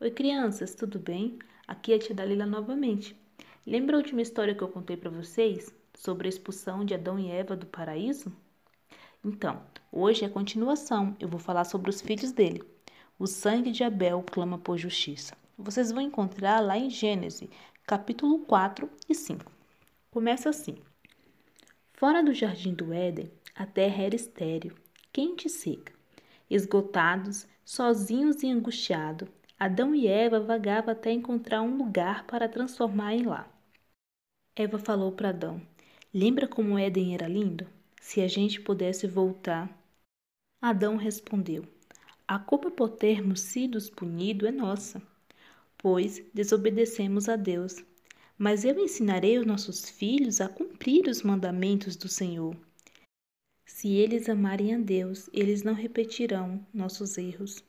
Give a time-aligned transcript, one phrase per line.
[0.00, 1.38] Oi, crianças, tudo bem?
[1.68, 3.16] Aqui é a tia Dalila novamente.
[3.64, 7.30] Lembra a última história que eu contei para vocês sobre a expulsão de Adão e
[7.30, 8.30] Eva do paraíso?
[9.24, 9.62] Então,
[9.92, 11.16] hoje é a continuação.
[11.20, 12.62] Eu vou falar sobre os filhos dele.
[13.20, 15.36] O sangue de Abel clama por justiça.
[15.56, 17.48] Vocês vão encontrar lá em Gênesis,
[17.86, 19.50] capítulo 4 e 5.
[20.10, 20.76] Começa assim:
[21.92, 24.74] Fora do jardim do Éden, a terra era estéril,
[25.12, 25.92] quente e seca.
[26.50, 33.48] Esgotados, sozinhos e angustiados, Adão e Eva vagavam até encontrar um lugar para transformarem lá.
[34.56, 35.62] Eva falou para Adão:
[36.12, 37.66] Lembra como Éden era lindo?
[38.00, 39.70] Se a gente pudesse voltar.
[40.60, 41.64] Adão respondeu:
[42.26, 45.00] A culpa por termos sido punidos é nossa,
[45.78, 47.84] pois desobedecemos a Deus.
[48.36, 52.56] Mas eu ensinarei os nossos filhos a cumprir os mandamentos do Senhor.
[53.64, 57.62] Se eles amarem a Deus, eles não repetirão nossos erros.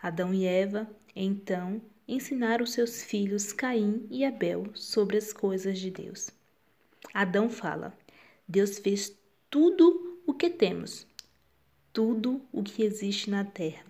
[0.00, 6.30] Adão e Eva, então, ensinaram seus filhos Caim e Abel sobre as coisas de Deus.
[7.12, 7.96] Adão fala:
[8.46, 9.12] Deus fez
[9.50, 11.06] tudo o que temos,
[11.92, 13.84] tudo o que existe na terra.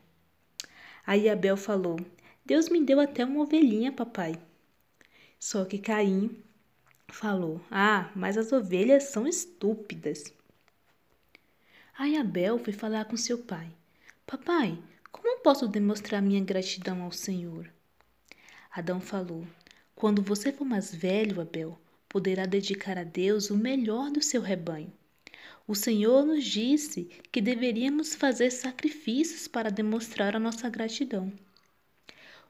[1.06, 1.98] Aí Abel falou:
[2.44, 4.34] Deus me deu até uma ovelhinha, papai.
[5.38, 6.42] Só que Caim
[7.08, 10.32] falou: Ah, mas as ovelhas são estúpidas.
[11.98, 13.70] Aí Abel foi falar com seu pai:
[14.26, 14.78] Papai,
[15.10, 17.70] como posso demonstrar minha gratidão ao Senhor?
[18.70, 19.46] Adão falou:
[19.94, 21.78] Quando você for mais velho, Abel,
[22.08, 24.92] poderá dedicar a Deus o melhor do seu rebanho.
[25.66, 31.32] O Senhor nos disse que deveríamos fazer sacrifícios para demonstrar a nossa gratidão.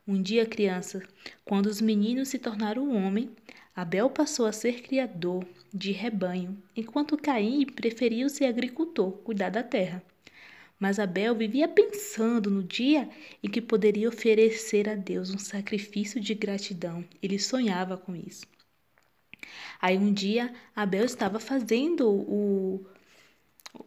[0.06, 1.02] Um dia, criança,
[1.44, 3.30] quando os meninos se tornaram homem,
[3.74, 10.02] Abel passou a ser criador de rebanho, enquanto Caim preferiu ser agricultor, cuidar da terra.
[10.78, 13.08] Mas Abel vivia pensando no dia
[13.42, 17.04] em que poderia oferecer a Deus um sacrifício de gratidão.
[17.20, 18.46] Ele sonhava com isso.
[19.80, 22.86] Aí um dia Abel estava fazendo o,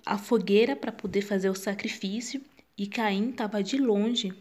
[0.06, 2.42] a fogueira para poder fazer o sacrifício
[2.78, 4.34] e Caim estava de longe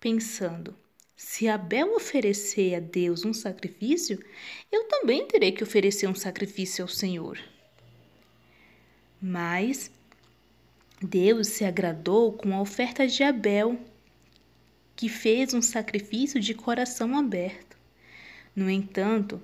[0.00, 0.76] pensando:
[1.16, 4.22] se Abel oferecer a Deus um sacrifício,
[4.70, 7.38] eu também terei que oferecer um sacrifício ao Senhor.
[9.20, 9.90] Mas
[11.02, 13.78] Deus se agradou com a oferta de Abel,
[14.94, 17.76] que fez um sacrifício de coração aberto.
[18.54, 19.40] No entanto,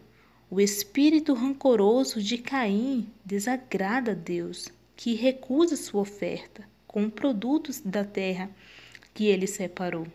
[0.50, 8.02] o espírito rancoroso de Caim desagrada a Deus, que recusa sua oferta com produtos da
[8.02, 8.50] terra
[9.12, 10.06] que ele separou.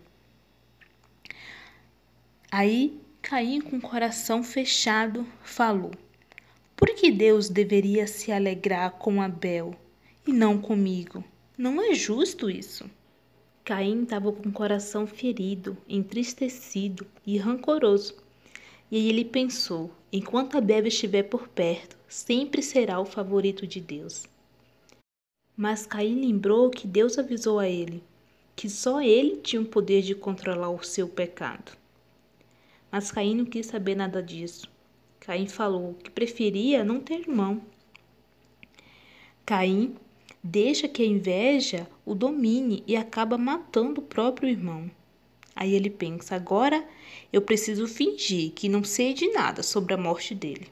[2.52, 5.92] Aí Caim, com o coração fechado, falou:
[6.76, 9.76] Por que Deus deveria se alegrar com Abel?
[10.28, 11.24] E não comigo.
[11.58, 12.90] Não é justo isso.
[13.64, 18.16] Caim estava com o coração ferido, entristecido e rancoroso.
[18.92, 24.26] E ele pensou: enquanto Abel estiver por perto, sempre será o favorito de Deus.
[25.56, 28.04] Mas Caim lembrou que Deus avisou a ele
[28.58, 31.78] que só ele tinha o poder de controlar o seu pecado.
[32.92, 34.68] Mas Caim não quis saber nada disso.
[35.20, 37.62] Caim falou que preferia não ter irmão.
[39.46, 39.96] Caim
[40.44, 44.90] deixa que a inveja o domine e acaba matando o próprio irmão.
[45.56, 46.88] Aí ele pensa: agora
[47.34, 50.70] eu preciso fingir que não sei de nada sobre a morte dele.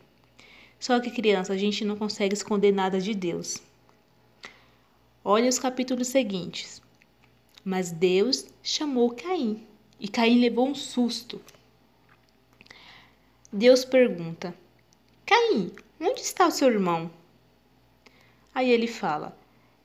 [0.80, 3.58] Só que, criança, a gente não consegue esconder nada de Deus.
[5.24, 6.82] Olha os capítulos seguintes.
[7.64, 9.66] Mas Deus chamou Caim
[10.00, 11.42] e Caim levou um susto.
[13.52, 14.54] Deus pergunta:
[15.26, 17.10] Caim, onde está o seu irmão?
[18.54, 19.36] Aí ele fala: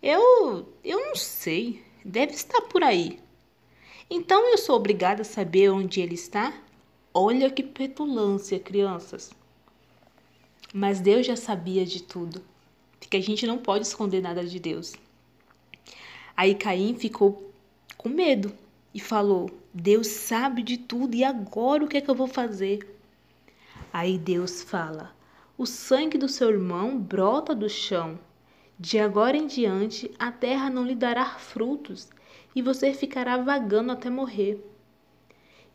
[0.02, 1.82] eu, eu não sei.
[2.04, 3.20] Deve estar por aí.
[4.08, 6.52] Então eu sou obrigada a saber onde ele está?
[7.12, 9.30] Olha que petulância, crianças.
[10.72, 12.42] Mas Deus já sabia de tudo.
[12.98, 14.94] Porque a gente não pode esconder nada de Deus.
[16.36, 17.52] Aí Caim ficou
[17.98, 18.52] com medo
[18.94, 22.98] e falou: Deus sabe de tudo e agora o que é que eu vou fazer?
[23.92, 25.14] Aí Deus fala:
[25.58, 28.18] O sangue do seu irmão brota do chão
[28.82, 32.08] de agora em diante, a terra não lhe dará frutos,
[32.56, 34.58] e você ficará vagando até morrer.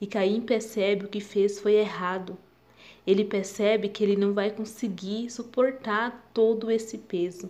[0.01, 2.35] E Caim percebe o que fez foi errado.
[3.05, 7.47] Ele percebe que ele não vai conseguir suportar todo esse peso.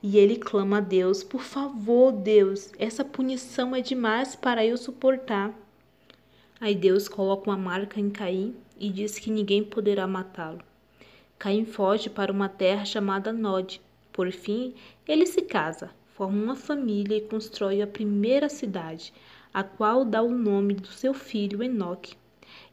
[0.00, 5.52] E ele clama a Deus: Por favor, Deus, essa punição é demais para eu suportar.
[6.60, 10.60] Aí Deus coloca uma marca em Caim e diz que ninguém poderá matá-lo.
[11.40, 13.80] Caim foge para uma terra chamada Nod
[14.20, 14.74] por fim,
[15.08, 19.14] ele se casa, forma uma família e constrói a primeira cidade,
[19.50, 22.18] a qual dá o nome do seu filho Enoque.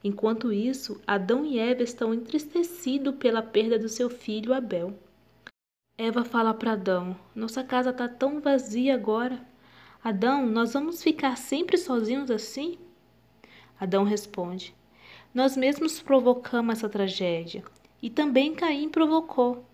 [0.04, 4.94] Enquanto isso, Adão e Eva estão entristecidos pela perda do seu filho Abel.
[5.98, 9.40] Eva fala para Adão: Nossa casa está tão vazia agora.
[10.04, 12.78] Adão, nós vamos ficar sempre sozinhos assim?
[13.80, 14.76] Adão responde:
[15.34, 17.64] Nós mesmos provocamos essa tragédia,
[18.02, 19.66] e também Caim provocou.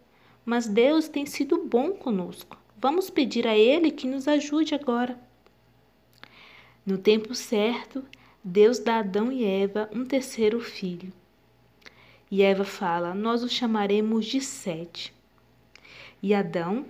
[0.45, 2.57] Mas Deus tem sido bom conosco.
[2.77, 5.17] Vamos pedir a Ele que nos ajude agora.
[6.85, 8.03] No tempo certo,
[8.43, 11.13] Deus dá a Adão e Eva um terceiro filho.
[12.29, 15.13] E Eva fala: Nós o chamaremos de Sete.
[16.21, 16.85] E Adão,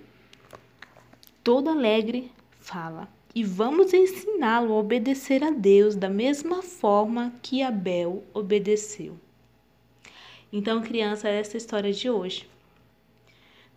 [1.44, 8.23] todo alegre, fala: E vamos ensiná-lo a obedecer a Deus da mesma forma que Abel
[8.33, 9.15] obedeceu.
[10.51, 12.47] Então, criança, essa é a história de hoje.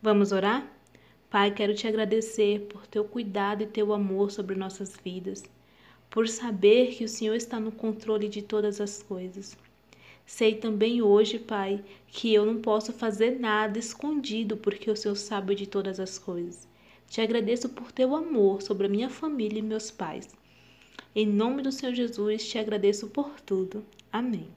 [0.03, 0.71] Vamos orar?
[1.29, 5.43] Pai, quero te agradecer por teu cuidado e teu amor sobre nossas vidas
[6.11, 9.57] por saber que o Senhor está no controle de todas as coisas.
[10.25, 15.55] Sei também hoje, Pai, que eu não posso fazer nada escondido porque o Senhor sabe
[15.55, 16.67] de todas as coisas.
[17.09, 20.29] Te agradeço por teu amor sobre a minha família e meus pais.
[21.15, 23.85] Em nome do Senhor Jesus, te agradeço por tudo.
[24.13, 24.56] Amém.